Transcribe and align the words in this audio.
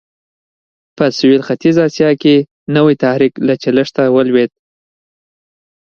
په 0.97 1.05
سوېل 1.17 1.41
ختیځه 1.47 1.81
اسیا 1.89 2.11
کې 2.21 2.35
نوی 2.75 2.95
تحرک 3.01 3.33
له 3.47 3.53
چلښته 3.63 4.03
ولوېد. 4.15 4.51